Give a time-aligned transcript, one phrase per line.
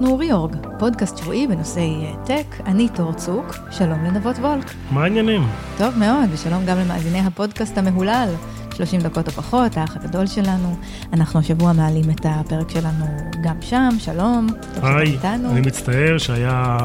[0.00, 4.74] אנחנו ריאורג, פודקאסט שבועי בנושאי טק, אני תור צוק, שלום לנבות וולק.
[4.90, 5.46] מה העניינים?
[5.78, 8.28] טוב מאוד, ושלום גם למאזיני הפודקאסט המהולל,
[8.74, 10.76] 30 דקות או פחות, האח הגדול שלנו.
[11.12, 13.06] אנחנו השבוע מעלים את הפרק שלנו
[13.42, 14.46] גם שם, שלום.
[14.82, 16.76] היי, אני מצטער שהיה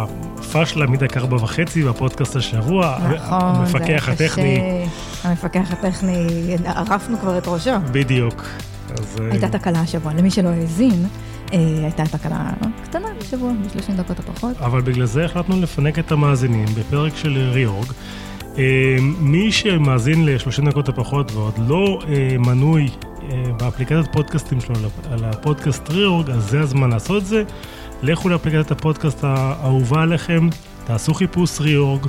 [0.51, 2.97] פשלה מדי כארבע וחצי בפודקאסט השבוע.
[3.15, 4.85] נכון, המפקח הטכני.
[5.23, 6.27] המפקח הטכני,
[6.65, 7.71] ערפנו כבר את ראשו.
[7.91, 8.43] בדיוק.
[8.99, 9.17] אז...
[9.31, 11.05] הייתה תקלה השבוע, למי שלא האזין.
[11.53, 12.49] אה, הייתה תקלה
[12.83, 14.57] קטנה בשבוע, ב-30 דקות או פחות.
[14.57, 17.87] אבל בגלל זה החלטנו לפנק את המאזינים בפרק של ריאורג.
[18.57, 18.63] אה,
[19.19, 22.87] מי שמאזין ל-30 דקות או פחות ועוד לא אה, מנוי
[23.57, 24.75] באפליקציית פודקאסטים שלו
[25.11, 27.43] על הפודקאסט ריאורג, אז זה הזמן לעשות את זה.
[28.01, 30.47] לכו לאפליקציית הפודקאסט האהובה עליכם,
[30.85, 32.07] תעשו חיפוש ריאורג,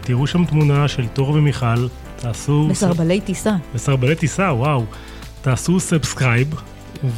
[0.00, 2.66] תראו שם תמונה של תור ומיכל, תעשו...
[2.70, 3.56] מסרבלי טיסה.
[3.74, 4.84] מסרבלי טיסה, וואו.
[5.42, 6.54] תעשו סאבסקרייב,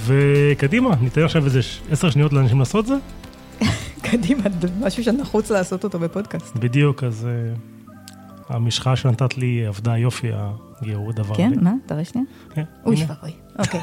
[0.06, 2.94] וקדימה, ניתן עכשיו איזה עשר שניות לאנשים לעשות זה.
[4.10, 4.42] קדימה,
[4.80, 6.56] משהו שנחוץ לעשות אותו בפודקאסט.
[6.56, 11.34] בדיוק, אז uh, המשחה שנתת לי עבדה יופי, הגיור דבר.
[11.34, 11.72] כן, מה?
[11.86, 12.26] תראה שנייה.
[12.54, 12.62] כן.
[12.86, 13.32] אוי, שבוי.
[13.58, 13.80] אוקיי.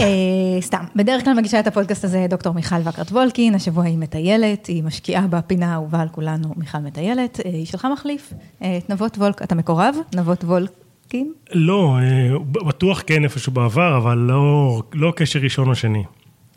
[0.00, 4.66] אה, סתם, בדרך כלל מגישה את הפודקאסט הזה דוקטור מיכל וקרת וולקין, השבוע היא מטיילת,
[4.66, 9.42] היא משקיעה בפינה האהובה על כולנו, מיכל מטיילת, אה, היא שלך מחליף, את נבות וולק,
[9.42, 9.96] אתה מקורב?
[10.14, 10.81] נבות וולק
[11.12, 11.34] מסכים?
[11.52, 16.04] לא, אה, בטוח כן איפשהו בעבר, אבל לא, לא קשר ראשון או שני.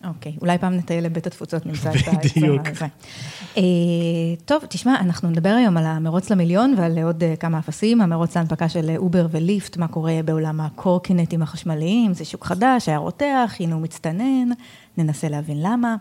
[0.07, 2.11] אוקיי, אולי פעם נטייל לבית התפוצות, נמצא את ה...
[2.11, 2.61] בדיוק.
[3.57, 3.63] אה,
[4.45, 8.69] טוב, תשמע, אנחנו נדבר היום על המרוץ למיליון ועל עוד אה, כמה אפסים, המרוץ להנפקה
[8.69, 13.81] של אובר וליפט, מה קורה בעולם הקורקינטים החשמליים, זה שוק חדש, היה רותח, הנה הוא
[13.81, 14.49] מצטנן,
[14.97, 15.95] ננסה להבין למה.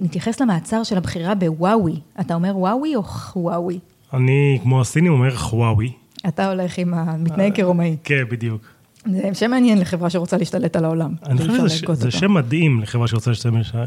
[0.00, 3.78] נתייחס למעצר של הבכירה בוואווי, אתה אומר וואוי או חוואוי?
[4.12, 6.01] אני, כמו הסינים, אומר חוואוי.
[6.28, 7.96] אתה הולך עם המתנהג כרומאי.
[8.04, 8.71] כן, בדיוק.
[9.10, 11.14] זה שם מעניין לחברה שרוצה להשתלט על העולם.
[11.26, 13.30] אני חושב שזה שם מדהים לחברה שרוצה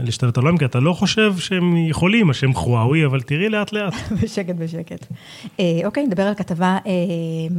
[0.04, 3.94] להשתלט על העולם, כי אתה לא חושב שהם יכולים, השם חוואוי, אבל תראי לאט לאט.
[4.24, 5.06] בשקט בשקט.
[5.60, 6.92] אה, אוקיי, נדבר על כתבה אה,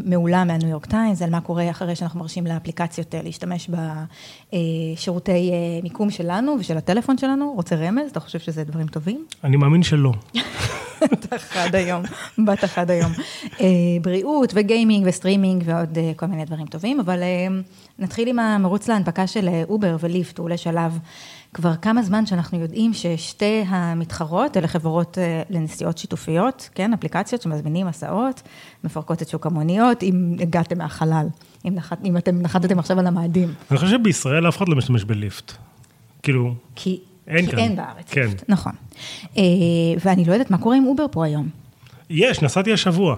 [0.05, 3.71] מעולה מהניו יורק טיימס, על מה קורה אחרי שאנחנו מרשים לאפליקציות אה, להשתמש
[4.53, 5.53] בשירותי
[5.83, 7.53] מיקום שלנו ושל הטלפון שלנו.
[7.57, 8.11] רוצה רמז?
[8.11, 9.25] אתה חושב שזה דברים טובים?
[9.45, 10.13] אני מאמין שלא.
[11.03, 12.03] בת אחד היום,
[12.47, 13.13] בת אחד היום.
[14.03, 17.23] בריאות וגיימינג וסטרימינג ועוד כל מיני דברים טובים, אבל
[17.99, 20.99] נתחיל עם המרוץ להנפקה של אובר וליפט, הוא עולה שלב
[21.55, 27.87] כבר כמה זמן שאנחנו יודעים ששתי המתחרות, אלה חברות אה, לנסיעות שיתופיות, כן, אפליקציות שמזמינים
[27.87, 28.43] הסעות,
[28.85, 31.27] מפרקות את שוק המוניות, אם הגעתם מהחלל,
[31.65, 33.55] אם, נחת, אם אתם נחתתם עכשיו על המאדים.
[33.71, 35.53] אני חושב שבישראל אף אחד לא משתמש בליפט.
[36.23, 37.59] כאילו, כי, אין כי כאן.
[37.59, 38.21] אין בארץ כן.
[38.21, 38.73] ליפט, נכון.
[39.37, 39.43] אה,
[40.05, 41.49] ואני לא יודעת מה קורה עם אובר פה היום.
[42.11, 43.17] יש, נסעתי השבוע.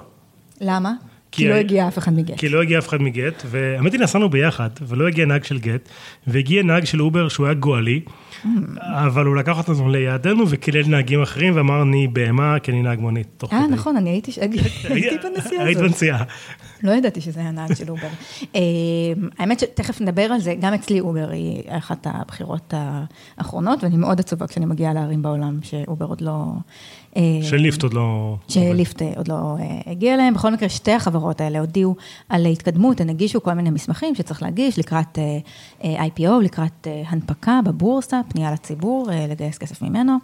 [0.60, 0.92] למה?
[1.32, 2.38] כי לא הגיע אף אחד מגט.
[2.38, 5.88] כי לא הגיע אף אחד מגט, והאמת היא נסענו ביחד, ולא הגיע נהג של גט,
[6.26, 8.46] והגיע נהג של אובר שהוא היה גואלי, mm.
[8.80, 13.42] אבל הוא לקח אותנו ליעדנו וקילל נהגים אחרים ואמר, אני בהמה, כי אני נהג מונית.
[13.52, 14.32] אה, נכון, אני הייתי
[15.22, 15.66] בנסיעה הזאת.
[15.66, 16.24] היית בנסיעה.
[16.82, 18.08] לא ידעתי שזה היה נהג של אובר.
[18.56, 18.60] אה,
[19.38, 22.74] האמת שתכף נדבר על זה, גם אצלי אובר היא אחת הבחירות
[23.38, 26.52] האחרונות, ואני מאוד עצובה כשאני מגיעה לערים בעולם, שאובר עוד לא...
[27.16, 28.36] אה, שליפט עוד לא...
[28.48, 30.34] שליפט עוד לא אה, הגיע אליהם.
[30.34, 31.94] בכל מקרה, שתי החברות האלה הודיעו
[32.28, 35.18] על התקדמות, הן הגישו כל מיני מסמכים שצריך להגיש לקראת
[35.82, 40.16] IPO, לקראת הנפקה בבורסה, פנייה לציבור, לגייס כסף ממנו.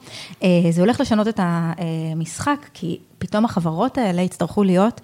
[0.70, 5.00] זה הולך לשנות את המשחק, כי פתאום החברות האלה יצטרכו להיות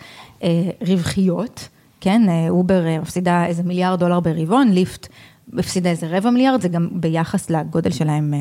[0.89, 1.69] רווחיות,
[2.01, 2.23] כן?
[2.49, 5.09] אובר מפסידה איזה מיליארד דולר ברבעון, ליפט
[5.59, 8.35] הפסידה איזה רבע מיליארד, זה גם ביחס לגודל שלהם,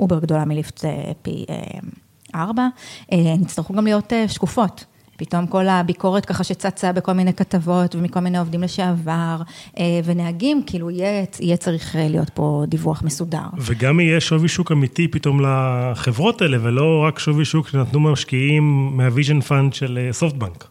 [0.00, 0.84] אובר גדולה מליפט
[1.22, 1.44] פי
[2.34, 2.66] ארבע,
[3.10, 4.84] הן יצטרכו גם להיות שקופות.
[5.16, 9.36] פתאום כל הביקורת ככה שצצה בכל מיני כתבות ומכל מיני עובדים לשעבר
[10.04, 13.46] ונהגים, כאילו יהיה, יהיה צריך להיות פה דיווח מסודר.
[13.58, 19.40] וגם יהיה שווי שוק אמיתי פתאום לחברות האלה, ולא רק שווי שוק שנתנו משקיעים מהוויז'ן
[19.40, 20.68] פאנד של סופטבנק.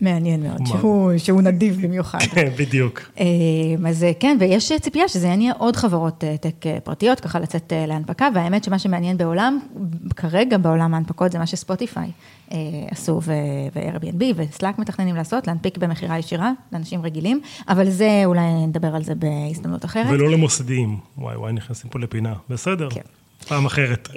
[0.00, 2.18] מעניין מאוד, שהוא, שהוא נדיב במיוחד.
[2.18, 3.00] כן, בדיוק.
[3.86, 8.78] אז כן, ויש ציפייה שזה יניע עוד חברות טק פרטיות, ככה לצאת להנפקה, והאמת שמה
[8.78, 9.58] שמעניין בעולם,
[10.16, 12.10] כרגע בעולם ההנפקות זה מה שספוטיפיי
[12.90, 19.04] עשו ו-Airbnb וסלאק מתכננים לעשות, להנפיק במכירה ישירה לאנשים רגילים, אבל זה, אולי נדבר על
[19.04, 20.06] זה בהזדמנות אחרת.
[20.10, 22.88] ולא למוסדיים, וואי וואי, נכנסים פה לפינה, בסדר.
[22.90, 23.00] כן.
[23.48, 24.08] פעם אחרת.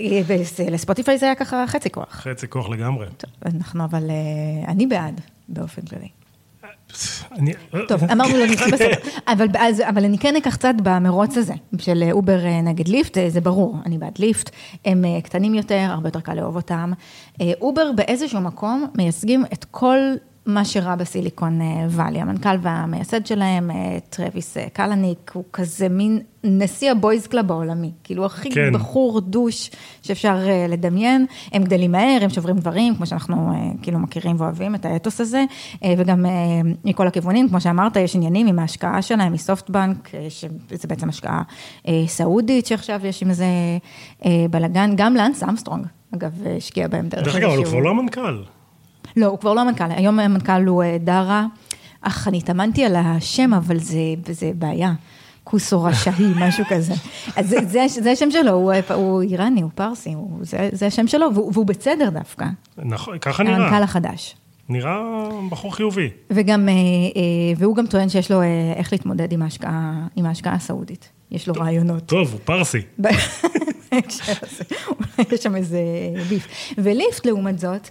[0.71, 2.07] לספוטיפיי זה היה ככה חצי כוח.
[2.11, 3.05] חצי כוח לגמרי.
[3.17, 4.03] טוב, אנחנו אבל,
[4.67, 5.21] אני בעד.
[5.49, 6.07] באופן כללי.
[7.31, 7.53] אני...
[7.87, 9.47] טוב, אמרנו לא נצא בסדר, אבל,
[9.89, 14.19] אבל אני כן אקח קצת במרוץ הזה, של אובר נגד ליפט, זה ברור, אני בעד
[14.19, 14.49] ליפט,
[14.85, 16.91] הם קטנים יותר, הרבה יותר קל לאהוב אותם.
[17.61, 19.97] אובר באיזשהו מקום מייצגים את כל
[20.47, 21.59] מה שרע בסיליקון
[21.89, 22.21] וואלי.
[22.21, 23.71] המנכ"ל והמייסד שלהם,
[24.09, 27.91] טרוויס קלניק, הוא כזה מין נשיא ה boys club העולמי.
[28.03, 28.73] כאילו, הכי כן.
[28.73, 29.71] בחור douche
[30.01, 30.37] שאפשר
[30.69, 31.25] לדמיין.
[31.51, 33.51] הם גדלים מהר, הם שוברים דברים, כמו שאנחנו
[33.81, 35.43] כאילו מכירים ואוהבים את האתוס הזה,
[35.97, 36.25] וגם
[36.85, 41.41] מכל הכיוונים, כמו שאמרת, יש עניינים עם ההשקעה שלהם מסופטבנק, שזה בעצם השקעה
[42.07, 43.47] סעודית, שעכשיו יש עם זה
[44.49, 45.85] בלאגן, גם לאנס אמסטרונג,
[46.15, 48.56] אגב, השקיע בהם דרך דרך אגב, הוא כבר לא המנכ"ל.
[49.17, 51.45] לא, הוא כבר לא המנכ"ל, היום המנכ"ל הוא דרה,
[52.01, 53.99] אך אני התאמנתי על השם, אבל זה,
[54.29, 54.93] זה בעיה.
[55.43, 56.93] כוסו רשאי, משהו כזה.
[57.35, 61.07] אז זה, זה, זה השם שלו, הוא, הוא איראני, הוא פרסי, הוא, זה, זה השם
[61.07, 62.45] שלו, והוא, והוא בסדר דווקא.
[62.77, 63.55] נכון, ככה נראה.
[63.55, 64.35] המנכ"ל החדש.
[64.69, 64.99] נראה
[65.49, 66.09] בחור חיובי.
[66.29, 66.69] וגם,
[67.57, 68.41] והוא גם טוען שיש לו
[68.75, 71.09] איך להתמודד עם ההשקעה, עם ההשקעה הסעודית.
[71.31, 72.05] יש לו טוב, רעיונות.
[72.05, 72.81] טוב, הוא פרסי.
[74.87, 75.79] אולי יש שם איזה
[76.29, 76.47] ביף.
[76.77, 77.89] וליפט, לעומת זאת,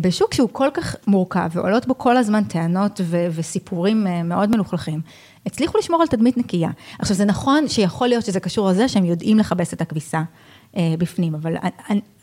[0.00, 5.00] בשוק שהוא כל כך מורכב, ועולות בו כל הזמן טענות וסיפורים מאוד מלוכלכים,
[5.46, 6.70] הצליחו לשמור על תדמית נקייה.
[6.98, 10.22] עכשיו, זה נכון שיכול להיות שזה קשור לזה שהם יודעים לכבס את הכביסה.
[10.98, 11.56] בפנים, אבל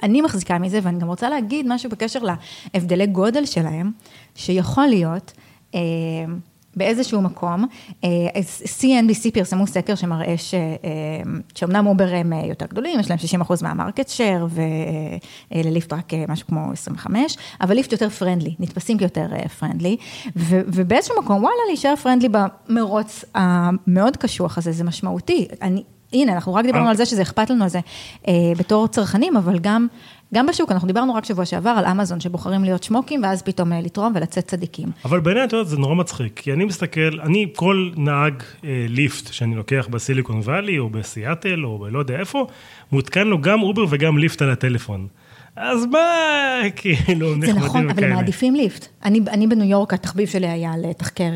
[0.03, 2.19] אני מחזיקה מזה, ואני גם רוצה להגיד משהו בקשר
[2.73, 3.91] להבדלי גודל שלהם,
[4.35, 5.31] שיכול להיות,
[6.75, 7.65] באיזשהו מקום,
[8.79, 10.53] CNBC פרסמו סקר שמראה ש,
[11.55, 14.47] שאומנם אובר הם יותר גדולים, יש להם 60 אחוז מה market share,
[15.51, 19.27] ולליפט רק משהו כמו 25, אבל ליפט יותר friendly, נתפסים כיותר
[19.59, 19.97] friendly,
[20.35, 25.47] ובאיזשהו מקום, וואלה, להישאר friendly במרוץ המאוד קשוח הזה, זה משמעותי.
[25.61, 25.83] אני,
[26.15, 27.79] הנה, אנחנו רק דיברנו על זה שזה אכפת לנו על זה
[28.57, 29.87] בתור צרכנים, אבל גם...
[30.33, 34.13] גם בשוק, אנחנו דיברנו רק שבוע שעבר על אמזון, שבוחרים להיות שמוקים, ואז פתאום לתרום
[34.15, 34.89] ולצאת צדיקים.
[35.05, 39.33] אבל בעיניי, את יודעת, זה נורא מצחיק, כי אני מסתכל, אני, כל נהג אה, ליפט
[39.33, 42.47] שאני לוקח בסיליקון וואלי, או בסיאטל, או בלא יודע איפה,
[42.91, 45.07] מותקן לו גם אובר וגם ליפט על הטלפון.
[45.55, 45.99] אז מה,
[46.75, 47.53] כאילו, נחמדים.
[47.53, 48.87] זה נכון, אבל הם מעדיפים ליפט.
[49.03, 51.31] אני, אני בניו יורק, התחביב שלי היה לתחקר,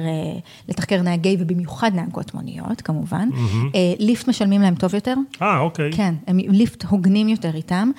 [0.69, 3.29] לתחקר נהגי, ובמיוחד נהגות מוניות, כמובן.
[3.31, 3.77] Mm-hmm.
[3.99, 5.13] ליפט משלמים להם טוב יותר.
[5.41, 5.91] אה, אוקיי.
[5.91, 7.91] כן, הם ליפט הוגנים יותר איתם,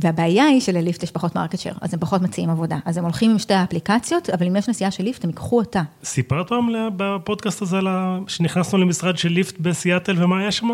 [0.00, 2.78] והבעיה היא שלליפט יש פחות market share, אז הם פחות מציעים עבודה.
[2.84, 5.82] אז הם הולכים עם שתי האפליקציות, אבל אם יש נסיעה של ליפט, הם ייקחו אותה.
[6.04, 7.78] סיפרת פעם בפודקאסט הזה,
[8.26, 10.68] שנכנסנו למשרד של ליפט בסיאטל, ומה היה שם?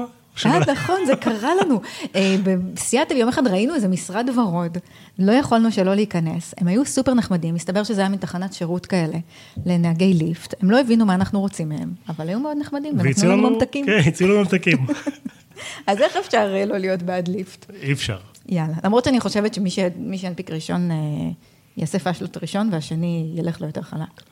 [0.46, 1.80] אה, נכון, זה קרה לנו.
[2.74, 4.78] בסיאטל יום אחד ראינו איזה משרד ורוד,
[5.18, 9.18] לא יכולנו שלא להיכנס, הם היו סופר נחמדים, מסתבר שזה היה מתחנת שירות כאלה,
[9.66, 13.50] לנהגי ליפט, הם לא הבינו מה אנחנו רוצים מהם, אבל היו מאוד נחמדים, ונתנו לנו
[13.50, 13.86] ממתקים.
[13.86, 14.78] כן, הציעו לנו ממתקים.
[15.86, 17.70] אז איך אפשר לא להיות בעד ליפט?
[17.82, 18.18] אי אפשר.
[18.48, 20.90] יאללה, למרות שאני חושבת שמי שינפיק ראשון,
[21.76, 24.22] יעשה פאשלות ראשון, והשני ילך לו יותר חלק.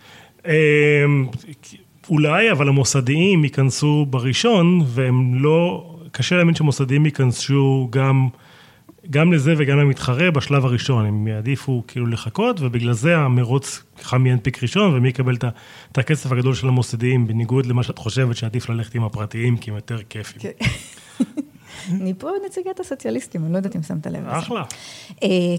[2.10, 8.28] אולי, אבל המוסדיים ייכנסו בראשון, והם לא, קשה להאמין שמוסדיים ייכנסו גם,
[9.10, 14.30] גם לזה וגם למתחרה בשלב הראשון, הם יעדיפו כאילו לחכות, ובגלל זה המרוץ, ככה מי
[14.30, 15.36] ינפיק ראשון ומי יקבל
[15.92, 19.76] את הכסף הגדול של המוסדיים, בניגוד למה שאת חושבת שעדיף ללכת עם הפרטיים, כי הם
[19.76, 20.50] יותר כיפים.
[21.90, 24.38] אני פה נציגת הסוציאליסטים, אני לא יודעת אם שמת לב לזה.
[24.38, 24.64] אחלה.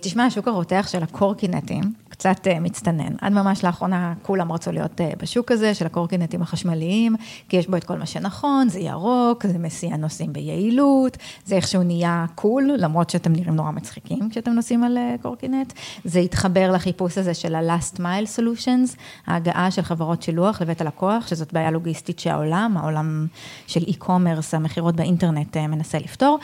[0.01, 3.13] תשמע, השוק הרותח של הקורקינטים קצת מצטנן.
[3.21, 7.15] עד ממש לאחרונה כולם רצו להיות בשוק הזה של הקורקינטים החשמליים,
[7.49, 11.83] כי יש בו את כל מה שנכון, זה ירוק, זה מסיע נוסעים ביעילות, זה איכשהו
[11.83, 15.73] נהיה קול, למרות שאתם נראים נורא מצחיקים כשאתם נוסעים על קורקינט.
[16.05, 18.95] זה התחבר לחיפוש הזה של ה-last mile solutions,
[19.27, 23.27] ההגעה של חברות שילוח לבית הלקוח, שזאת בעיה לוגיסטית שהעולם, העולם
[23.67, 26.39] של e-commerce, המכירות באינטרנט מנסה לפתור.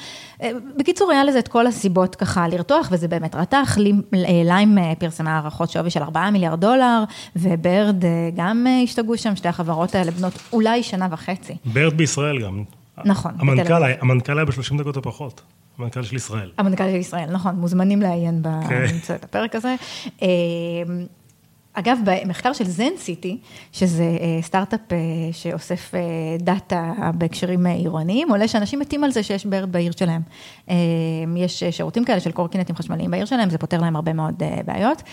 [0.77, 3.77] בקיצור, היה לזה את כל הסיבות ככה לרתוח, וזה באמת רתח.
[4.45, 7.03] ליים פרסמה הערכות שווי של 4 מיליארד דולר,
[7.35, 8.03] וברד
[8.35, 11.55] גם השתגעו שם, שתי החברות האלה בנות אולי שנה וחצי.
[11.65, 12.63] ברד בישראל גם.
[13.05, 13.31] נכון.
[13.39, 15.41] המנכ"ל, המנכ"ל היה ב-30 דקות או פחות.
[15.79, 16.51] המנכ"ל של ישראל.
[16.57, 18.41] המנכ"ל של ישראל, נכון, מוזמנים לעיין
[19.23, 19.75] בפרק הזה.
[21.77, 23.37] אגב, במחקר של זן סיטי,
[23.71, 24.05] שזה
[24.41, 24.79] סטארט-אפ
[25.31, 25.91] שאוסף
[26.39, 30.21] דאטה בהקשרים עירוניים, עולה שאנשים מתים על זה שיש ברד בעיר שלהם.
[31.37, 35.03] יש שירותים כאלה של קורקינטים חשמליים בעיר שלהם, זה פותר להם הרבה מאוד בעיות.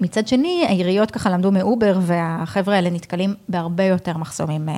[0.00, 4.68] מצד שני, העיריות ככה למדו מאובר, והחבר'ה האלה נתקלים בהרבה יותר מחסומים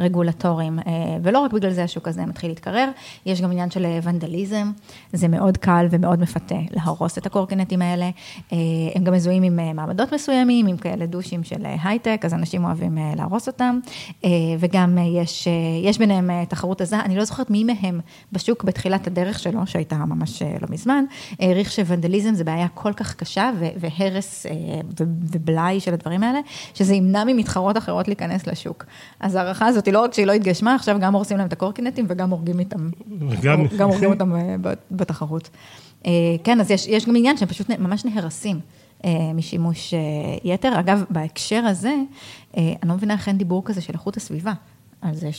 [0.00, 0.78] רגולטוריים,
[1.22, 2.90] ולא רק בגלל זה השוק הזה מתחיל להתקרר,
[3.26, 4.72] יש גם עניין של ונדליזם,
[5.12, 8.10] זה מאוד קל ומאוד מפתה להרוס את הקורקינטים האלה,
[8.94, 13.46] הם גם מזוהים עם מעמדות מסוימים, עם כאלה דושים של הייטק, אז אנשים אוהבים להרוס
[13.46, 13.78] אותם,
[14.58, 15.48] וגם יש,
[15.84, 18.00] יש ביניהם תחרות עזה, אני לא זוכרת מי מהם
[18.32, 21.04] בשוק בתחילת הדרך שלו, שהייתה ממש לא מזמן,
[21.40, 24.46] העריך שוונדליזם זה בעיה כל כך קשה, והרס
[25.32, 26.38] ובלאי של הדברים האלה,
[26.74, 28.84] שזה ימנע ממתחרות אחרות להיכנס לשוק.
[29.20, 32.06] אז ההערכה הזאת היא לא רק שהיא לא התגשמה, עכשיו גם הורסים להם את הקורקינטים
[32.08, 32.90] וגם הורגים איתם,
[33.42, 34.32] גם, גם הורגים אותם
[34.90, 35.50] בתחרות.
[36.44, 38.60] כן, אז יש, יש גם עניין שהם פשוט ממש נהרסים.
[39.34, 39.94] משימוש
[40.44, 40.80] יתר.
[40.80, 41.94] אגב, בהקשר הזה,
[42.56, 44.52] אני לא מבינה איך אין דיבור כזה של איכות הסביבה,
[45.00, 45.30] על זה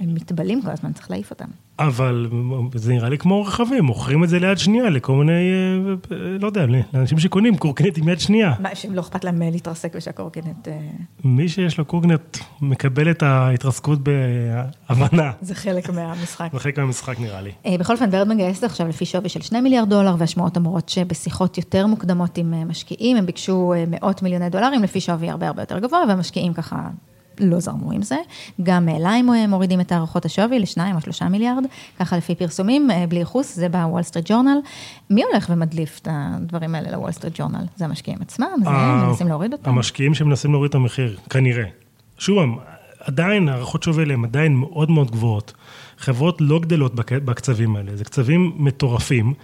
[0.00, 1.44] שהם מתבלים כל הזמן, צריך להעיף אותם.
[1.78, 2.30] אבל
[2.74, 5.32] זה נראה לי כמו רכבים, מוכרים את זה ליד שנייה לכל מיני,
[6.12, 8.54] אה, לא יודע, לאנשים שקונים קורקינט עם יד שנייה.
[8.60, 10.68] מה, שהם לא אכפת להם להתרסק ושהקורקינט...
[10.68, 10.78] אה,
[11.24, 15.32] מי שיש לו קורקינט מקבל את ההתרסקות בהבנה.
[15.40, 16.48] זה חלק מהמשחק.
[16.52, 17.50] זה חלק מהמשחק נראה לי.
[17.66, 21.58] אה, בכל אופן, ברד מגייסת עכשיו לפי שווי של 2 מיליארד דולר, והשמועות אומרות שבשיחות
[21.58, 26.00] יותר מוקדמות עם משקיעים, הם ביקשו מאות מיליוני דולרים לפי שווי הרבה הרבה יותר גבוה,
[26.08, 26.88] והמשקיעים ככה
[27.40, 28.16] לא זרמו עם זה.
[28.62, 31.64] גם ליים אה, מורידים את הערכות השווי לשניים או שלושה מיליארד,
[31.98, 34.58] ככה לפי פרסומים, אה, בלי ייחוס, זה בוול סטריט ג'ורנל.
[35.10, 37.64] מי הולך ומדליף את הדברים האלה לוול סטריט ג'ורנל?
[37.76, 38.46] זה המשקיעים עצמם?
[38.64, 39.70] זה הם מנסים להוריד אותם?
[39.70, 41.64] המשקיעים שמנסים להוריד את המחיר, כנראה.
[42.18, 42.38] שוב,
[43.00, 45.52] עדיין הערכות שווי האלה הן עדיין מאוד מאוד גבוהות.
[45.98, 49.34] חברות לא גדלות בקצבים האלה, זה קצבים מטורפים.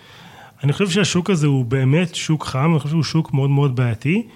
[0.65, 4.27] אני חושב שהשוק הזה הוא באמת שוק חם, אני חושב שהוא שוק מאוד מאוד בעייתי.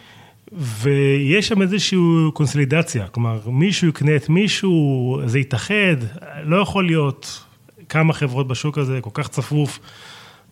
[0.52, 1.98] ויש שם איזושהי
[2.34, 5.96] קונסולידציה, כלומר, מישהו יקנה את מישהו, זה יתאחד,
[6.42, 7.44] לא יכול להיות
[7.88, 9.78] כמה חברות בשוק הזה, כל כך צפוף,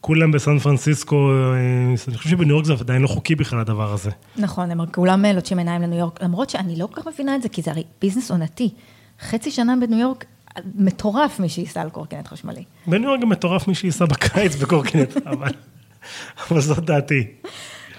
[0.01, 1.33] כולם בסן פרנסיסקו,
[2.09, 4.11] אני חושב שבניו יורק זה עדיין לא חוקי בכלל הדבר הזה.
[4.37, 7.49] נכון, הם כולם לוטשים עיניים לניו יורק, למרות שאני לא כל כך מבינה את זה,
[7.49, 8.71] כי זה הרי ביזנס עונתי.
[9.21, 10.25] חצי שנה בניו יורק,
[10.75, 12.65] מטורף מי שייסע על קורקינט חשמלי.
[12.87, 15.53] בניו יורק גם מטורף מי שייסע בקיץ בקורקינט, אבל,
[16.51, 17.27] אבל זאת דעתי.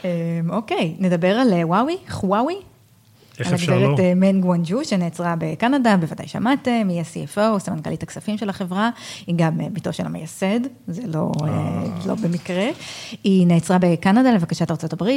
[0.03, 2.55] אמ, אוקיי, נדבר על אה, וואוי, חוואוי.
[3.39, 3.85] איך אפשר לא?
[3.85, 8.89] על הגברת מן גואנג'ו, שנעצרה בקנדה, בוודאי שמעתם, היא ה-CFO, סמנכ"לית הכספים של החברה,
[9.27, 11.83] היא גם אה, בתו של המייסד, זה לא, אה.
[12.05, 12.69] לא במקרה.
[13.23, 15.09] היא נעצרה בקנדה לבקשת ארה"ב,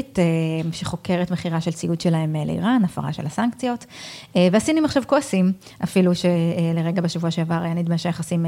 [0.73, 3.87] שחוקרת מכירה של ציוד שלהם לאיראן, הפרה של הסנקציות,
[4.37, 5.53] והסינים עכשיו כועסים,
[5.85, 8.47] אפילו שלרגע בשבוע שעבר היה נדמה שהיחסים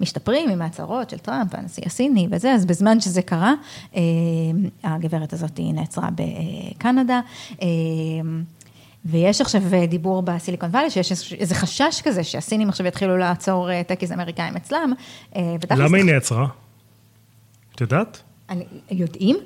[0.00, 3.54] משתפרים עם ההצהרות של טראמפ והנשיא הסיני וזה, אז בזמן שזה קרה,
[4.84, 7.20] הגברת הזאת נעצרה בקנדה.
[9.04, 14.12] ויש עכשיו דיבור בסיליקון וואלי, שיש איזה חשש כזה שהסינים עכשיו יתחילו לעצור אה, טקיס
[14.12, 14.92] אמריקאים אצלם.
[15.36, 16.46] אה, למה היא נעצרה?
[17.74, 18.22] את יודעת?
[18.90, 19.36] יודעים?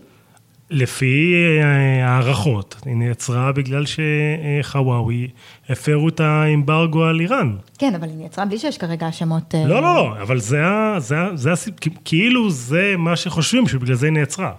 [0.70, 5.28] לפי אה, הערכות, היא נעצרה בגלל שחוואוי
[5.68, 7.56] הפרו את האמברגו על איראן.
[7.78, 9.54] כן, אבל היא נעצרה בלי שיש כרגע האשמות...
[9.54, 10.62] לא, לא, לא, אבל זה,
[10.98, 11.70] זה, זה, זה,
[12.04, 14.52] כאילו זה מה שחושבים, שבגלל זה היא נעצרה.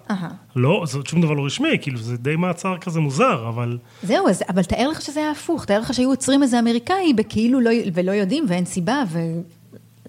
[0.55, 3.77] לא, זה שום דבר לא רשמי, כאילו זה די מעצר כזה מוזר, אבל...
[4.03, 7.59] זהו, אז, אבל תאר לך שזה היה הפוך, תאר לך שהיו עוצרים איזה אמריקאי בכאילו
[7.59, 9.03] לא, ולא יודעים ואין סיבה,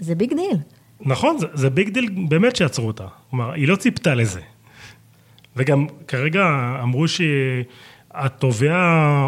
[0.01, 0.59] וזה big deal.
[1.01, 3.07] נכון, זה, זה big deal באמת שעצרו אותה.
[3.31, 4.41] כלומר, היא לא ציפתה לזה.
[5.56, 8.76] וגם כרגע אמרו שהתובע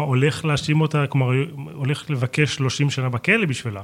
[0.05, 1.31] הולך להאשים אותה, כלומר,
[1.73, 3.81] הולך לבקש 30 שנה בכלא בשבילה.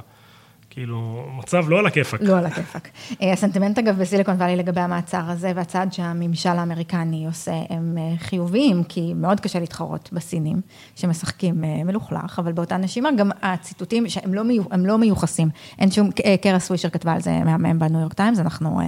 [0.74, 2.20] כאילו, מצב לא על הכיפאק.
[2.22, 2.88] לא על הכיפאק.
[3.22, 8.84] אה, הסנטימנט אגב בסיליקון וואלי לגבי המעצר הזה והצעד שהממשל האמריקני עושה הם אה, חיוביים,
[8.84, 10.60] כי מאוד קשה להתחרות בסינים
[10.96, 15.48] שמשחקים אה, מלוכלך, אבל באותה נשימה גם הציטוטים שהם לא, מיו, לא מיוחסים.
[15.78, 16.10] אין שום,
[16.42, 18.80] קרה סווישר כתבה על זה מהמם בניו יורק טיימס, אנחנו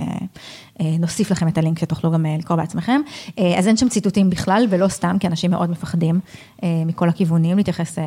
[0.81, 3.01] נוסיף לכם את הלינק שתוכלו גם לקרוא בעצמכם.
[3.59, 6.21] אז אין שם ציטוטים בכלל, ולא סתם, כי אנשים מאוד מפחדים
[6.63, 7.99] מכל הכיוונים להתייחס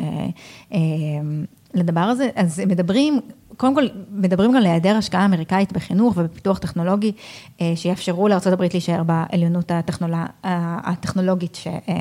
[1.74, 2.30] לדבר הזה.
[2.36, 3.20] אז מדברים
[3.60, 7.12] קודם כל, מדברים גם על היעדר השקעה אמריקאית בחינוך ובפיתוח טכנולוגי,
[7.62, 9.72] אה, שיאפשרו לארה"ב להישאר בעליונות
[10.44, 11.94] הטכנולוגית ש, אה,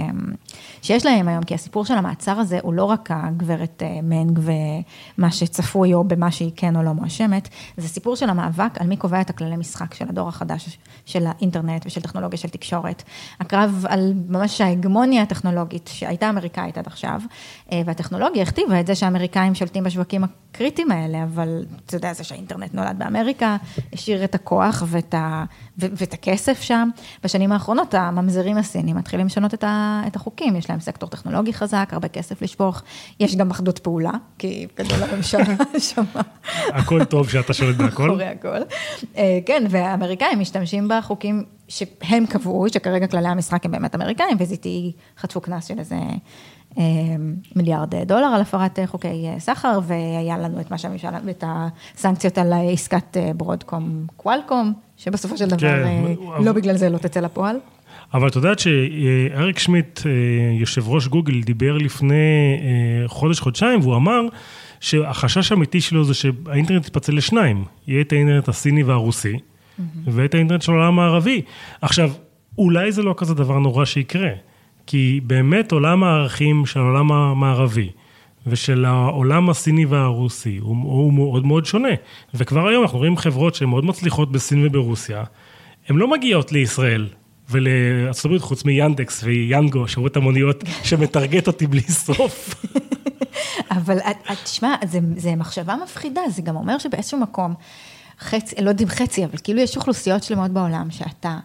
[0.83, 5.31] שיש להם היום, כי הסיפור של המעצר הזה הוא לא רק הגברת אה, מנג ומה
[5.31, 9.21] שצפוי או במה שהיא כן או לא מואשמת, זה סיפור של המאבק על מי קובע
[9.21, 13.03] את הכללי משחק של הדור החדש של האינטרנט ושל טכנולוגיה של תקשורת.
[13.41, 17.21] הקרב על ממש ההגמוניה הטכנולוגית שהייתה אמריקאית עד עכשיו,
[17.73, 21.48] והטכנולוגיה הכתיבה את זה שהאמריקאים שולטים בשווקים הקריטיים האלה, אבל
[21.87, 23.57] אתה יודע, זה שהאינטרנט נולד באמריקה,
[23.93, 25.45] השאיר את הכוח ואת, ה,
[25.79, 26.89] ו, ואת הכסף שם.
[27.25, 31.89] בשנים האחרונות הממזרים הסינים מתחילים לשנות את, ה, את החוקים, יש להם סקטור טכנולוגי חזק,
[31.93, 32.83] הרבה כסף לשפוך,
[33.21, 36.05] יש גם אחדות פעולה, כי גדול הממשלה שם.
[36.69, 38.11] הכל טוב שאתה שולט בהכל.
[39.17, 45.41] אה, כן, והאמריקאים משתמשים בחוקים שהם קבעו, שכרגע כללי המשחק הם באמת אמריקאים, וזיתי חטפו
[45.41, 45.97] קנס של איזה
[46.79, 46.83] אה,
[47.57, 52.39] מיליארד דולר על הפרת אה, חוקי אה, סחר, והיה לנו את מה שהממשלה, את הסנקציות
[52.39, 56.05] על עסקת ברודקום קוואלקום, שבסופו של דבר כן,
[56.41, 57.57] לא בגלל זה לא תצא לפועל.
[58.15, 60.01] אבל את יודעת שאריק שמיט,
[60.61, 62.15] יושב ראש גוגל, דיבר לפני
[63.07, 64.21] חודש, חודשיים, והוא אמר
[64.81, 69.37] שהחשש האמיתי שלו זה שהאינטרנט יתפצל לשניים, יהיה את האינטרנט הסיני והרוסי.
[70.05, 71.43] ואת האינטרנט של העולם הערבי.
[71.83, 72.11] עכשיו,
[72.59, 74.31] אולי זה לא כזה דבר נורא שיקרה.
[74.91, 77.91] כי באמת עולם הערכים של העולם המערבי
[78.47, 81.89] ושל העולם הסיני והרוסי הוא, הוא מאוד מאוד שונה.
[82.35, 85.25] וכבר היום אנחנו רואים חברות שהן מאוד מצליחות בסין וברוסיה,
[85.89, 87.09] הן לא מגיעות לישראל
[87.51, 92.55] ולארצות הברית, חוץ מיאנדקס ויאנגו, שירות המוניות שמטרגט אותי בלי סוף.
[93.77, 93.99] אבל
[94.45, 94.75] תשמע,
[95.17, 97.55] זה מחשבה מפחידה, זה גם אומר שבאיזשהו מקום,
[98.21, 101.39] חצי, לא יודעים חצי, אבל כאילו יש אוכלוסיות שלמות בעולם שאתה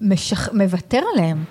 [0.00, 1.44] משח, מוותר עליהם,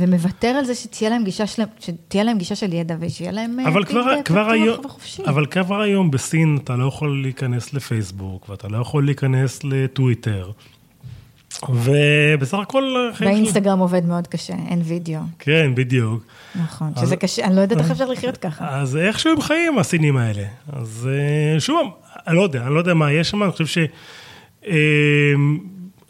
[0.00, 3.68] ומוותר על זה שתהיה להם גישה של, שתהיה להם גישה של ידע ושיהיה להם אה,
[3.68, 4.80] אבל פיד, כבר, כבר היום.
[5.26, 10.50] אבל כבר היום בסין אתה לא יכול להיכנס לפייסבוק, ואתה לא יכול להיכנס לטוויטר.
[11.70, 13.10] ובסך הכל...
[13.14, 15.20] שלי- והאינסטגרם עובד מאוד קשה, אין וידאו.
[15.38, 16.24] כן, בדיוק.
[16.62, 18.80] נכון, אז- שזה קשה, אני לא יודעת איך אפשר לחיות ככה.
[18.80, 20.42] אז איכשהו הם חיים, הסינים האלה.
[20.72, 21.08] אז
[21.54, 21.90] אה, שוב,
[22.26, 23.78] אני לא יודע, אני לא יודע מה יש שם, אני חושב ש...
[24.66, 24.74] אה,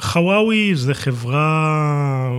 [0.00, 2.30] חוואוי זה חברה,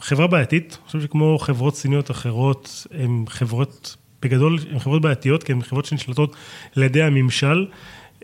[0.00, 5.52] חברה בעייתית, אני חושב שכמו חברות סיניות אחרות, הן חברות, בגדול, הן חברות בעייתיות, כי
[5.52, 6.36] הן חברות שנשלטות
[6.76, 7.66] על ידי הממשל.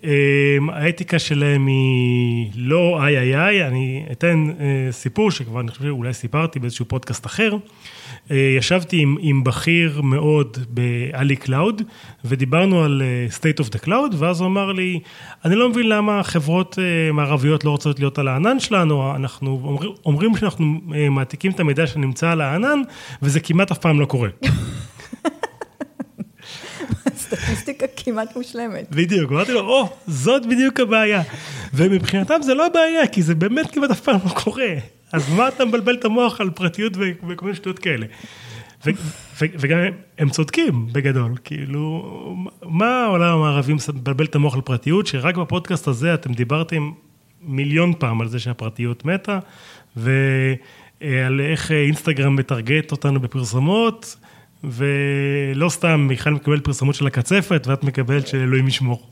[0.05, 0.11] אה,
[0.73, 6.13] האתיקה שלהם היא לא איי איי איי, אני אתן אה, סיפור שכבר אני חושב שאולי
[6.13, 7.57] סיפרתי באיזשהו פודקאסט אחר.
[8.31, 11.83] אה, ישבתי עם, עם בכיר מאוד באלי Cloud,
[12.25, 15.01] ודיברנו על אה, state of the cloud, ואז הוא אמר לי,
[15.45, 16.79] אני לא מבין למה חברות
[17.13, 22.31] מערביות לא רוצות להיות על הענן שלנו, אנחנו אומרים, אומרים שאנחנו מעתיקים את המידע שנמצא
[22.31, 22.83] על הענן,
[23.23, 24.29] וזה כמעט אף פעם לא קורה.
[27.27, 28.87] סטטיסטיקה כמעט מושלמת.
[28.91, 31.23] בדיוק, אמרתי לו, או, זאת בדיוק הבעיה.
[31.75, 34.75] ומבחינתם זה לא הבעיה, כי זה באמת כמעט אף פעם לא קורה.
[35.13, 38.07] אז מה אתה מבלבל את המוח על פרטיות וכל מיני שטויות כאלה?
[39.41, 39.79] וגם
[40.19, 42.05] הם צודקים בגדול, כאילו,
[42.63, 46.91] מה העולם המערבי מבלבל את המוח על פרטיות, שרק בפודקאסט הזה אתם דיברתם
[47.43, 49.39] מיליון פעם על זה שהפרטיות מתה,
[49.97, 54.17] ועל איך אינסטגרם מטרגט אותנו בפרסומות,
[54.67, 59.03] ולא סתם מיכל מקבלת פרסומות של הקצפת, ואת מקבלת שאלוהים ישמור.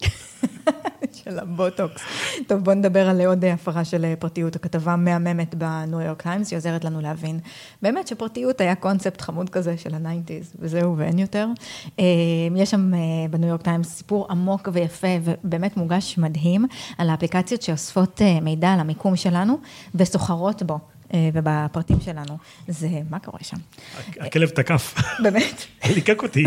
[1.25, 2.03] של הבוטוקס.
[2.47, 6.85] טוב, בוא נדבר על עוד הפרה של פרטיות, הכתבה מהממת בניו יורק טיימס, היא עוזרת
[6.85, 7.41] לנו להבין
[7.83, 11.47] באמת שפרטיות היה קונספט חמוד כזה של ה nineties, וזהו ואין יותר.
[11.99, 12.05] אה,
[12.57, 12.99] יש שם אה,
[13.31, 16.67] בניו יורק טיימס סיפור עמוק ויפה ובאמת מוגש מדהים
[16.99, 19.59] על האפליקציות שאוספות אה, מידע על המיקום שלנו
[19.95, 20.79] וסוחרות בו.
[21.15, 23.57] אה, ובפרטים שלנו, זה, מה קורה שם?
[24.21, 25.65] הכלב תקף, באמת?
[25.95, 26.45] ליקק אותי.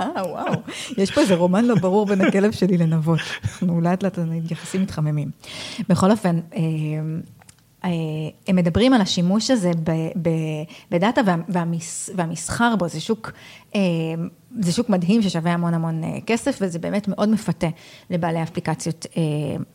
[0.00, 0.52] אה, וואו,
[0.98, 3.20] יש פה איזה רומן לא ברור בין הכלב שלי לנבות.
[3.44, 4.18] אנחנו לאט לאט
[4.50, 5.30] יחסים מתחממים.
[5.88, 6.60] בכל אופן, אה,
[7.84, 7.90] אה,
[8.48, 9.70] הם מדברים על השימוש הזה
[10.90, 13.32] בדאטה וה- והמס- והמסחר בו, זה שוק,
[14.58, 17.66] זה שוק מדהים ששווה המון המון אה, כסף, וזה באמת מאוד מפתה
[18.10, 19.22] לבעלי אפליקציות אה,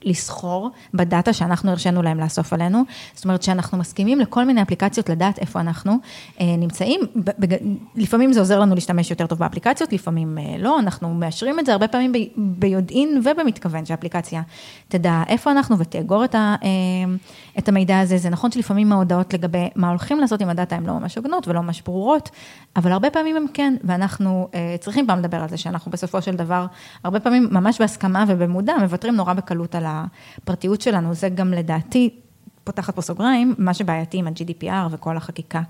[0.03, 2.83] לסחור בדאטה שאנחנו הרשינו להם לאסוף עלינו.
[3.13, 5.93] זאת אומרת שאנחנו מסכימים לכל מיני אפליקציות לדעת איפה אנחנו
[6.41, 7.01] אה, נמצאים.
[7.15, 7.57] בג-
[7.95, 11.71] לפעמים זה עוזר לנו להשתמש יותר טוב באפליקציות, לפעמים אה, לא, אנחנו מאשרים את זה
[11.71, 14.41] הרבה פעמים ב- ביודעין ובמתכוון שהאפליקציה
[14.88, 16.69] תדע איפה אנחנו ותאגור את, ה, אה,
[17.59, 18.17] את המידע הזה.
[18.17, 21.61] זה נכון שלפעמים ההודעות לגבי מה הולכים לעשות עם הדאטה הן לא ממש הוגנות ולא
[21.61, 22.29] ממש ברורות,
[22.75, 26.36] אבל הרבה פעמים הם כן, ואנחנו אה, צריכים פעם לדבר על זה, שאנחנו בסופו של
[26.36, 26.65] דבר,
[27.04, 31.13] הרבה פעמים ממש בהסכמה ובמודע, מוותרים נורא בקלות על הפרטיות שלנו.
[31.13, 32.10] זה גם לדעתי,
[32.65, 35.62] פותחת פה סוגריים, מה שבעייתי עם ה-GDPR וכל החקיקה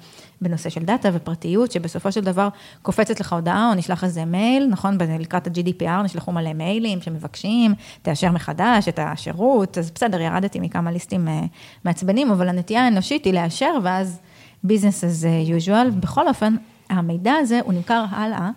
[0.41, 2.47] בנושא של דאטה ופרטיות, שבסופו של דבר
[2.81, 4.97] קופצת לך הודעה או נשלח איזה מייל, נכון?
[5.19, 11.27] לקראת ה-GDPR נשלחו מלא מיילים שמבקשים, תאשר מחדש את השירות, אז בסדר, ירדתי מכמה ליסטים
[11.27, 11.41] אה,
[11.85, 14.19] מעצבנים, אבל הנטייה האנושית היא לאשר, ואז
[14.67, 15.91] business as usual.
[15.99, 16.55] בכל אופן,
[16.89, 18.49] המידע הזה הוא נמכר הלאה,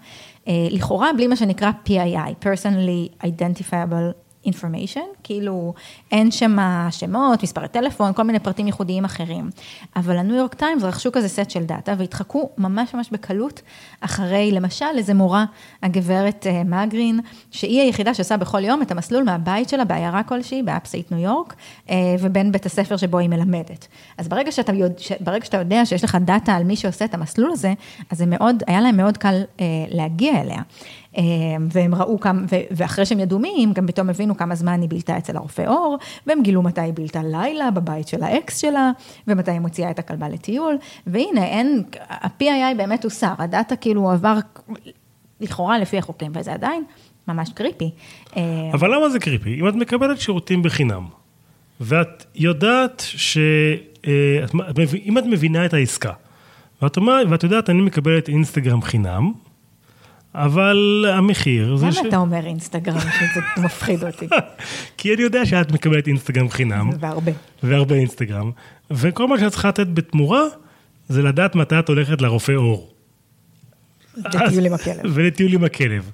[0.48, 5.74] אה, לכאורה בלי מה שנקרא PII, personally identifiable information, כאילו
[6.12, 6.56] אין שם
[6.90, 9.50] שמות, מספרי טלפון, כל מיני פרטים ייחודיים אחרים.
[9.96, 13.62] אבל הניו יורק טיימס רכשו כזה סט של דאטה והתחקו ממש ממש בקלות
[14.00, 15.44] אחרי, למשל, איזה מורה,
[15.82, 21.12] הגברת אה, מגרין, שהיא היחידה שעושה בכל יום את המסלול מהבית שלה בעיירה כלשהי, באפסטייט
[21.12, 21.54] ניו יורק,
[21.90, 23.88] אה, ובין בית הספר שבו היא מלמדת.
[24.18, 27.50] אז ברגע שאתה, יודע, ברגע שאתה יודע שיש לך דאטה על מי שעושה את המסלול
[27.52, 27.74] הזה,
[28.10, 30.62] אז זה מאוד, היה להם מאוד קל אה, להגיע אליה.
[31.16, 31.22] אה,
[31.70, 35.18] והם ראו כמה, ואחרי שהם ידעו מי, הם גם פתאום הבינו כמה זמן היא בילתה
[35.18, 38.90] אצל הרופא עור, והם גילו מתי היא בילתה לילה בבית של האקס שלה,
[39.26, 44.38] ומתי היא מוציאה את הכלבה לטיול, והנה, אין, ה-PII באמת הוסר, הדאטה כאילו עבר
[45.40, 46.84] לכאורה לפי החוקים, וזה עדיין
[47.28, 47.90] ממש קריפי.
[48.36, 48.42] אה,
[48.72, 49.60] אבל למה זה קריפי?
[49.60, 51.06] אם את מקבלת שירותים בחינם,
[51.80, 53.38] ואת יודעת ש...
[54.06, 54.44] אה,
[55.04, 56.12] אם את מבינה את העסקה,
[56.82, 59.32] ואת, אומר, ואת יודעת, אני מקבלת אינסטגרם חינם,
[60.44, 64.26] אבל המחיר זה למה אתה אומר אינסטגרם, שזה מפחיד אותי?
[64.96, 67.32] כי אני יודע שאת מקבלת אינסטגרם חינם, והרבה.
[67.62, 68.50] והרבה אינסטגרם,
[68.90, 70.42] וכל מה שאת צריכה לתת בתמורה,
[71.08, 72.94] זה לדעת מתי את הולכת לרופא עור.
[74.16, 75.00] לטיול עם הכלב.
[75.04, 76.10] ולטיול עם הכלב.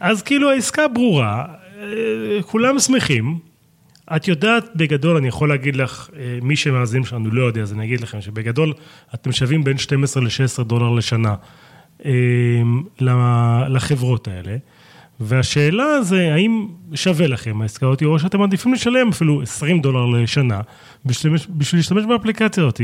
[0.00, 1.44] אז כאילו העסקה ברורה,
[1.78, 1.86] אה,
[2.42, 3.38] כולם שמחים,
[4.16, 7.84] את יודעת, בגדול, אני יכול להגיד לך, אה, מי שמאזין שלנו לא יודע, אז אני
[7.84, 8.72] אגיד לכם שבגדול,
[9.14, 11.34] אתם שווים בין 12 ל-16 דולר לשנה
[13.68, 14.56] לחברות האלה.
[15.20, 20.60] והשאלה זה, האם שווה לכם העסקאות, או שאתם מעדיפים לשלם אפילו 20 דולר לשנה
[21.04, 22.80] בשביל, בשביל להשתמש באפליקציה הזאת.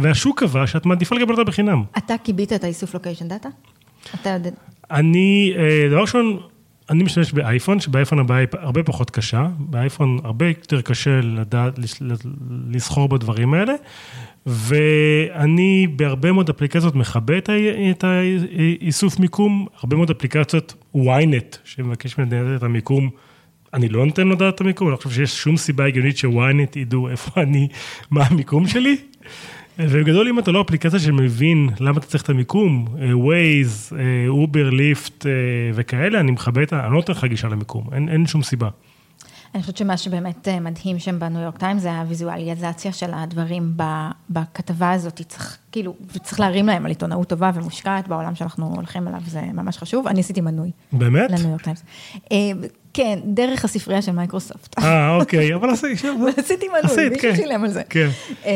[0.00, 1.82] והשוק קבע שאת מעדיפה לקבל אותה בחינם.
[1.98, 3.48] אתה קיבית את האיסוף לוקיישן דאטה?
[4.20, 4.50] אתה יודע...
[4.90, 6.40] אני, אה, דבר ראשון,
[6.90, 11.78] אני משתמש באייפון, שבאייפון הבעיה היא הרבה פחות קשה, באייפון הרבה יותר קשה לדעת,
[12.70, 13.72] לסחור בדברים האלה,
[14.46, 17.38] ואני בהרבה מאוד אפליקציות מכבה
[17.90, 23.10] את האיסוף מיקום, הרבה מאוד אפליקציות ynet, שמבקש ממני את המיקום,
[23.74, 27.08] אני לא נותן לדעת את המיקום, אני לא חושב שיש שום סיבה הגיונית ש-ynet ידעו
[27.08, 27.68] איפה אני,
[28.10, 28.96] מה המיקום שלי.
[29.78, 33.94] ובגדול, אם אתה לא אפליקציה שמבין למה אתה צריך את המיקום, Waze,
[34.28, 35.26] אובר, ליפט
[35.74, 36.80] וכאלה, אני מכבה את ה...
[36.80, 38.68] אני לא נותן לך גישה למיקום, אין, אין שום סיבה.
[39.54, 43.72] אני חושבת שמה שבאמת אה, מדהים שם בניו יורק טיימס זה הוויזואליזציה של הדברים
[44.30, 49.20] בכתבה הזאת, צריך כאילו, וצריך להרים להם על עיתונאות טובה ומושקעת בעולם שאנחנו הולכים אליו,
[49.26, 50.06] זה ממש חשוב.
[50.06, 50.70] אני עשיתי מנוי.
[50.92, 51.30] באמת?
[51.30, 51.82] לניו יורק טיימס.
[52.32, 52.50] אה,
[52.94, 54.78] כן, דרך הספרייה של מייקרוסופט.
[54.78, 55.70] אה, אוקיי, אבל
[56.36, 57.36] עשיתי מנוי, מישהו כן.
[57.36, 57.82] שילם על זה.
[57.90, 58.08] כן.
[58.46, 58.52] אה,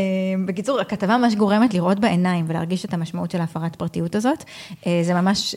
[0.46, 4.44] בקיצור, הכתבה ממש גורמת לראות בעיניים ולהרגיש את המשמעות של ההפרת פרטיות הזאת.
[5.02, 5.57] זה ממש,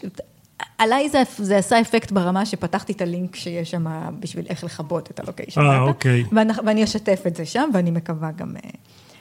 [0.78, 3.86] עליי זה, זה עשה אפקט ברמה שפתחתי את הלינק שיש שם
[4.20, 5.62] בשביל איך לכבות את הלוקיישן.
[5.62, 6.24] אה, אוקיי.
[6.32, 8.70] ואני, ואני אשתף את זה שם, ואני מקווה גם אה,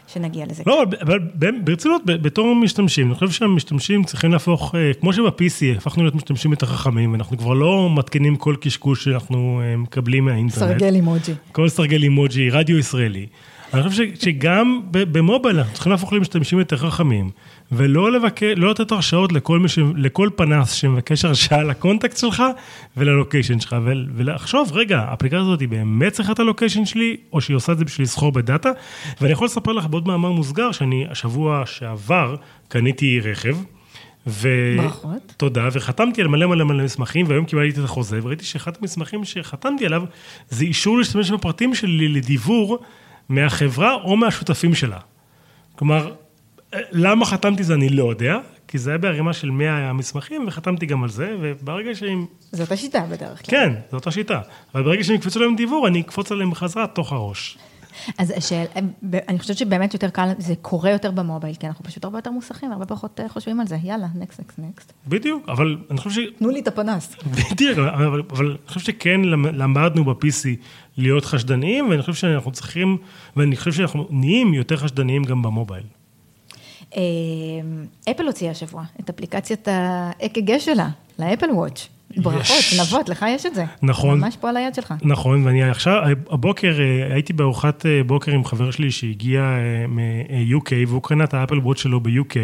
[0.09, 0.63] שנגיע לזה.
[0.67, 1.19] לא, אבל
[1.65, 6.67] ברצינות, בתור משתמשים, אני חושב שהמשתמשים צריכים להפוך, אה, כמו שב-PC הפכנו להיות משתמשים יותר
[6.67, 10.71] חכמים, ואנחנו כבר לא מתקינים כל קשקוש שאנחנו אה, מקבלים מהאינטרנט.
[10.71, 11.33] סרגל אימוג'י.
[11.53, 13.27] כל סרגל אימוג'י, רדיו ישראלי.
[13.75, 17.31] אני חושב שגם במובייל אנחנו צריכים להפוך למשתמשים יותר חכמים.
[17.73, 22.43] ולא לבקר, לא לתת הרשאות לכל, מש, לכל פנס שמבקש הרשאה לקונטקט שלך
[22.97, 23.77] וללוקיישן שלך,
[24.15, 27.85] ולחשוב, רגע, האפליקציה הזאת היא באמת צריכה את הלוקיישן שלי, או שהיא עושה את זה
[27.85, 28.71] בשביל לסחור בדאטה,
[29.21, 32.37] ואני יכול לספר לך בעוד מאמר מוסגר, שאני השבוע שעבר
[32.69, 33.57] קניתי רכב.
[34.27, 34.49] ו...
[34.77, 35.35] ברכות.
[35.37, 39.87] תודה, וחתמתי על מלא מלא מלא מסמכים, והיום קיבלתי את החוזה, וראיתי שאחד המסמכים שחתמתי
[39.87, 40.03] עליו,
[40.49, 42.79] זה אישור להשתמש בפרטים שלי לדיוור
[43.29, 44.99] מהחברה או מהשותפים שלה.
[45.77, 46.13] כלומר,
[46.75, 51.03] למה חתמתי זה אני לא יודע, כי זה היה בערימה של 100 מסמכים, וחתמתי גם
[51.03, 52.27] על זה, וברגע שהם...
[52.53, 53.59] זאת השיטה בדרך כלל.
[53.59, 54.41] כן, זאת השיטה.
[54.75, 57.59] אבל ברגע שהם יקפצו להם דיוור, אני אקפוץ עליהם בחזרה תוך הראש.
[58.19, 58.65] אז השאל,
[59.29, 62.73] אני חושבת שבאמת יותר קל, זה קורה יותר במובייל, כי אנחנו פשוט הרבה יותר מוסכים,
[62.73, 64.93] הרבה פחות אה, חושבים על זה, יאללה, נקסט, נקסט, נקסט.
[65.09, 66.19] בדיוק, אבל אני חושב ש...
[66.39, 67.17] תנו לי את הפנס.
[67.51, 69.21] בדיוק, אבל, אבל אני חושב שכן
[69.53, 70.49] למדנו ב-PC
[70.97, 72.97] להיות חשדניים, ואני חושב שאנחנו צריכים,
[73.37, 75.85] ואני חושב שאנחנו נהיים יותר חשדניים גם במובייל.
[76.97, 77.01] אמ,
[78.11, 81.89] אפל הוציאה השבוע את אפליקציית ה-EKG שלה, לאפל וואץ'.
[82.17, 83.65] ברכות, נבות, לך יש את זה.
[83.83, 84.21] נכון.
[84.21, 84.95] ממש פה על היד שלך.
[85.03, 90.73] נכון, ואני עכשיו, הבוקר אה, הייתי בארוחת אה, בוקר עם חבר שלי שהגיע אה, מ-UK,
[90.89, 92.37] והוא קנה את האפל וואץ' שלו ב-UK,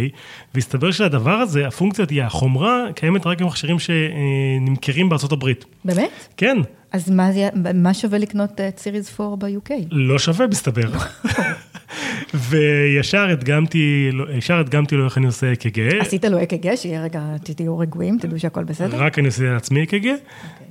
[0.55, 5.65] והסתבר שהדבר הזה, הפונקציה היא, החומרה קיימת רק במכשירים שנמכרים בארצות הברית.
[5.85, 6.29] באמת?
[6.37, 6.57] כן.
[6.93, 9.71] אז מה, זה, מה שווה לקנות את Series 4 ב-UK?
[9.91, 10.91] לא שווה, מסתבר.
[12.35, 15.81] וישר הדגמתי, ישר הדגמתי לו איך אני עושה אק"ג.
[15.81, 19.03] עשית לו אק"ג, שיהיה רגע, תהיו רגועים, תדעו שהכל בסדר?
[19.03, 19.95] רק אני עושה לעצמי אק"ג.
[19.95, 20.17] אוקיי.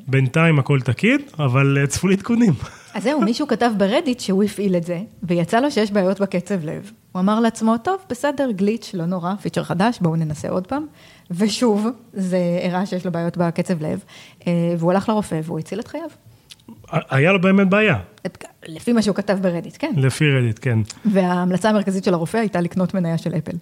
[0.07, 2.53] בינתיים הכל תקין, אבל אה, צפו לי עדכונים.
[2.93, 6.91] אז זהו, מישהו כתב ברדיט שהוא הפעיל את זה, ויצא לו שיש בעיות בקצב לב.
[7.11, 10.85] הוא אמר לעצמו, טוב, בסדר, גליץ', לא נורא, פיצ'ר חדש, בואו ננסה עוד פעם.
[11.31, 14.03] ושוב, זה הראה שיש לו בעיות בקצב לב,
[14.47, 16.09] אה, והוא הלך לרופא והוא הציל את חייו.
[16.91, 17.99] היה לו באמת בעיה.
[18.67, 19.91] לפי מה שהוא כתב ברדיט, כן.
[19.97, 20.79] לפי רדיט, כן.
[21.05, 23.57] וההמלצה המרכזית של הרופא הייתה לקנות מניה של אפל.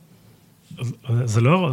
[1.25, 1.71] זה לא,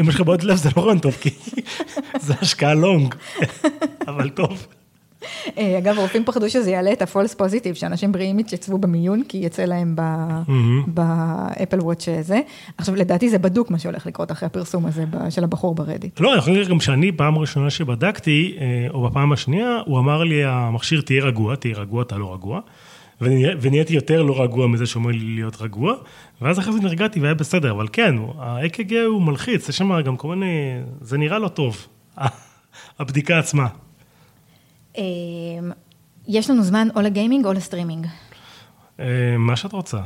[0.00, 1.30] אם יש לך בעיות לב זה לא רעיון טוב, כי
[2.26, 3.14] זה השקעה long,
[4.08, 4.66] אבל טוב.
[5.58, 9.38] אה, אגב, הרופאים פחדו שזה יעלה את ה false positive, שאנשים בריאים יתייצבו במיון, כי
[9.38, 9.96] יצא להם
[10.86, 12.40] באפל וואץ' הזה.
[12.78, 16.20] עכשיו, לדעתי זה בדוק מה שהולך לקרות אחרי הפרסום הזה של הבחור ברדיט.
[16.20, 20.24] לא, אני יכול להגיד גם שאני, פעם ראשונה שבדקתי, אה, או בפעם השנייה, הוא אמר
[20.24, 22.60] לי, המכשיר תהיה רגוע, תהיה רגוע, אתה לא רגוע.
[23.60, 25.94] ונהייתי יותר לא רגוע מזה שאומר לי להיות רגוע,
[26.42, 30.28] ואז אחרי זה נרגעתי והיה בסדר, אבל כן, ה-AKG הוא מלחיץ, יש שם גם כל
[30.28, 31.86] מיני, זה נראה לא טוב,
[32.98, 33.66] הבדיקה עצמה.
[34.98, 35.02] אמ,
[36.28, 38.06] יש לנו זמן או לגיימינג או לסטרימינג.
[39.00, 39.04] אה,
[39.38, 39.98] מה שאת רוצה.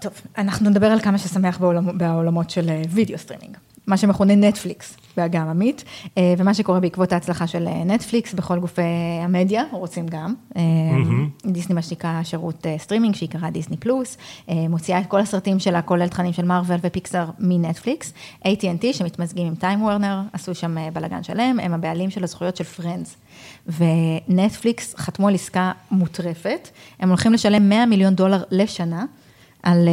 [0.00, 1.58] טוב, אנחנו נדבר על כמה ששמח
[1.94, 3.56] בעולמות של אה, וידאו סטרימינג.
[3.88, 5.84] מה שמכונה נטפליקס בעגה עממית,
[6.18, 8.82] אה, ומה שקורה בעקבות ההצלחה של אה, נטפליקס בכל גופי
[9.22, 10.34] המדיה, רוצים גם.
[11.46, 14.16] דיסני שנקרא שירות סטרימינג, שיקרא דיסני פלוס,
[14.48, 18.12] מוציאה את כל הסרטים שלה, כולל תכנים של מארוול ופיקסאר מנטפליקס.
[18.44, 23.16] AT&T שמתמזגים עם טיים וורנר, עשו שם בלאגן שלם, הם הבעלים של הזכויות של פרנדס.
[23.66, 26.68] ונטפליקס חתמו על עסקה מטורפת,
[27.00, 29.04] הם הולכים לשלם 100 מיליון דולר לשנה
[29.62, 29.88] על,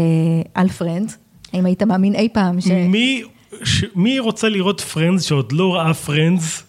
[0.53, 1.17] על פרנדס.
[1.53, 2.67] האם היית מאמין אי פעם ש...
[2.67, 3.23] מי
[3.63, 3.83] ש...
[3.95, 6.63] מי רוצה לראות פרנדס שעוד לא ראה פרנדס?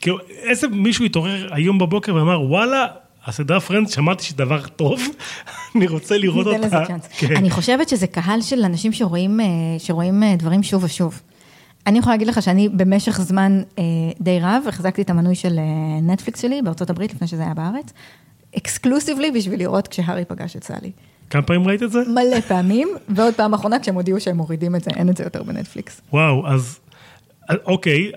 [0.00, 2.86] כאילו, איזה מישהו התעורר היום בבוקר ואמר, וואלה,
[3.26, 5.02] הסדרה פרנדס, שמעתי שזה דבר טוב,
[5.76, 6.58] אני רוצה לראות אותה.
[6.58, 7.08] לזה צ'אנס.
[7.18, 7.36] כן.
[7.36, 9.46] אני חושבת שזה קהל של אנשים שרואים, אה,
[9.78, 11.20] שרואים אה, דברים שוב ושוב.
[11.86, 13.84] אני יכולה להגיד לך שאני במשך זמן אה,
[14.20, 15.58] די רב, החזקתי את המנוי של
[16.02, 17.92] נטפליקס שלי בארצות הברית, לפני שזה היה בארץ,
[18.56, 20.90] exclusively בשביל לראות כשהארי פגש את סלי.
[21.30, 21.98] כמה פעמים ראית את זה?
[22.08, 25.42] מלא פעמים, ועוד פעם אחרונה כשהם הודיעו שהם מורידים את זה, אין את זה יותר
[25.42, 26.00] בנטפליקס.
[26.12, 26.78] וואו, אז
[27.66, 28.12] אוקיי,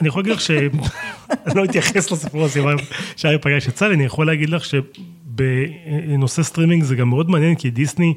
[0.00, 0.50] אני יכול להגיד לך ש...
[0.50, 2.60] אני לא אתייחס לסיפור הזה,
[3.16, 7.70] שהארי פגש את סלי, אני יכול להגיד לך שבנושא סטרימינג זה גם מאוד מעניין, כי
[7.70, 8.14] דיסני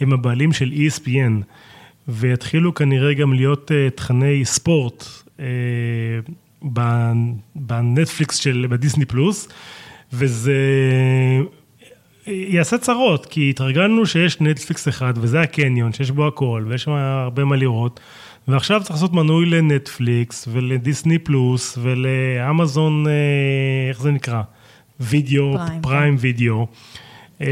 [0.00, 1.42] הם הבעלים של ESPN,
[2.08, 5.04] ויתחילו כנראה גם להיות uh, תכני ספורט
[5.36, 5.40] uh,
[7.54, 9.48] בנטפליקס של, בדיסני פלוס,
[10.12, 10.60] וזה
[12.28, 17.44] יעשה צרות, כי התרגלנו שיש נטפליקס אחד, וזה הקניון, שיש בו הכל, ויש שם הרבה
[17.44, 18.00] מה לראות,
[18.48, 23.12] ועכשיו צריך לעשות מנוי לנטפליקס, ולדיסני פלוס, ולאמזון, אה,
[23.88, 24.42] איך זה נקרא?
[25.00, 26.66] וידאו, פריים, פריים וידאו,
[27.40, 27.46] אה,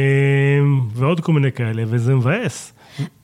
[0.92, 2.75] ועוד כל מיני כאלה, וזה מבאס.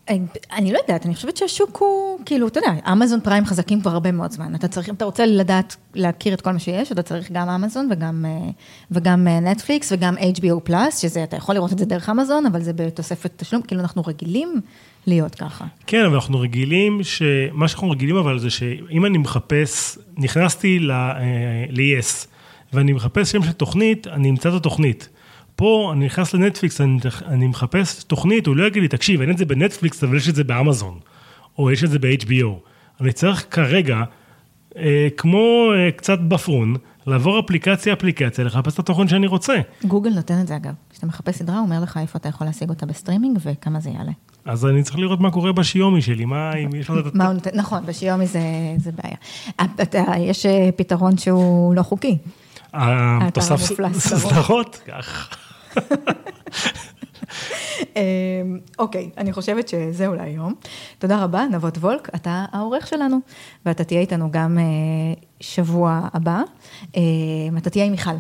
[0.09, 4.13] אני לא יודעת, אני חושבת שהשוק הוא, כאילו, אתה יודע, אמזון פריים חזקים כבר הרבה
[4.13, 4.55] מאוד זמן.
[4.55, 7.89] אתה צריך, אם אתה רוצה לדעת, להכיר את כל מה שיש, אתה צריך גם אמזון
[7.91, 8.51] וגם, אה,
[8.91, 12.73] וגם נטפליקס וגם HBO פלאס, שזה, אתה יכול לראות את זה דרך אמזון, אבל זה
[12.73, 14.61] בתוספת תשלום, כאילו אנחנו רגילים
[15.07, 15.65] להיות ככה.
[15.87, 17.23] כן, אבל אנחנו רגילים, ש...
[17.53, 22.27] מה שאנחנו רגילים אבל זה שאם אני מחפש, נכנסתי ל-yes,
[22.73, 25.09] ואני מחפש שם של תוכנית, אני אמצא את התוכנית.
[25.63, 29.39] פה אני נכנס לנטפליקס, אני, אני מחפש תוכנית, הוא לא יגיד לי, תקשיב, אין את
[29.39, 30.99] זה בנטפליקס, אבל יש את זה באמזון,
[31.59, 32.69] או יש את זה ב-HBO.
[33.01, 34.03] אני צריך כרגע,
[34.77, 39.55] אה, כמו אה, קצת בפון, לעבור אפליקציה-אפליקציה, לחפש את התוכן שאני רוצה.
[39.85, 40.73] גוגל נותן את זה אגב.
[40.91, 44.13] כשאתה מחפש סדרה, הוא אומר לך איפה אתה יכול להשיג אותה בסטרימינג וכמה זה יעלה.
[44.45, 47.15] אז אני צריך לראות מה קורה בשיאומי שלי, מה, אם יש לך את...
[47.15, 48.41] מה הוא נותן, נכון, בשיאומי זה,
[48.77, 49.17] זה בעיה.
[50.19, 52.19] יש אה, פתרון שהוא לא חוקי.
[52.73, 53.57] התוסף
[53.99, 55.29] סדרות, כך.
[55.31, 55.52] אמ,
[58.79, 60.55] אוקיי, אני חושבת שזהו להיום.
[60.99, 63.19] תודה רבה, נבות וולק, אתה העורך שלנו,
[63.67, 64.65] ואתה תהיה איתנו גם אה,
[65.41, 66.43] שבוע הבא.
[66.97, 67.03] אמ,
[67.57, 68.11] אתה תהיה עם מיכל.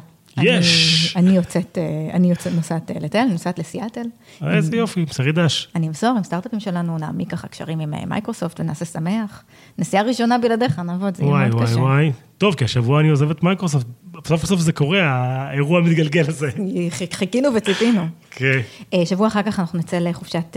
[0.43, 1.17] יש.
[1.17, 4.07] אני יוצאת, אה, אני יוצאת, נוסעת אה, אני נוסעת לסיאטל.
[4.47, 5.69] איזה יופי, בשרי דש.
[5.75, 9.43] אני אמסור עם סטארט-אפים שלנו, נעמיק ככה קשרים עם מייקרוסופט ונעשה שמח.
[9.79, 11.77] נסיעה ראשונה בלעדיך, נבות, זה יהיה מאוד קשה.
[11.77, 13.87] וואי, וואי, טוב, כי השבוע אני עוזב את מייקרוסופט,
[14.25, 16.51] בסוף בסוף זה קורה, האירוע המתגלגל הזה.
[17.13, 18.07] חיכינו וציפינו.
[18.31, 18.61] כן.
[19.05, 20.57] שבוע אחר כך אנחנו נצא לחופשת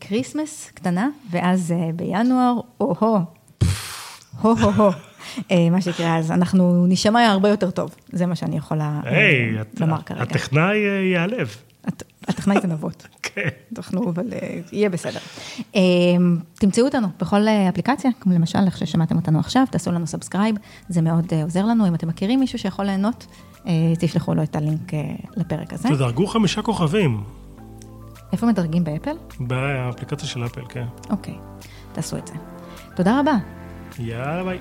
[0.00, 3.18] כריסמס קטנה, ואז בינואר, או-הו,
[4.40, 5.11] הו-הו-הו.
[5.70, 9.00] מה שיקרה, אז אנחנו נשמע הרבה יותר טוב, זה מה שאני יכולה
[9.80, 10.22] לומר כרגע.
[10.22, 11.56] הטכנאי ייעלב.
[12.28, 13.06] הטכנאי זה נבות.
[13.34, 13.48] כן.
[13.76, 14.26] אנחנו, אבל
[14.72, 15.18] יהיה בסדר.
[16.54, 20.56] תמצאו אותנו בכל אפליקציה, כמו למשל, איך ששמעתם אותנו עכשיו, תעשו לנו subscribe,
[20.88, 21.88] זה מאוד עוזר לנו.
[21.88, 23.26] אם אתם מכירים מישהו שיכול ליהנות,
[23.98, 24.92] תשלחו לו את הלינק
[25.36, 25.88] לפרק הזה.
[25.88, 27.24] תדרגו חמישה כוכבים.
[28.32, 29.16] איפה מדרגים באפל?
[29.40, 30.84] באפליקציה של אפל, כן.
[31.10, 31.34] אוקיי,
[31.92, 32.34] תעשו את זה.
[32.96, 33.61] תודה רבה.
[33.98, 34.58] Ja, det var.